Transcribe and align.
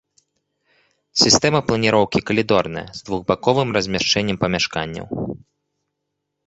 Сістэма 1.23 1.59
планіроўкі 1.67 2.19
калідорная, 2.31 2.85
з 2.99 3.07
двухбаковым 3.11 3.69
размяшчэннем 3.79 4.37
памяшканняў. 4.47 5.07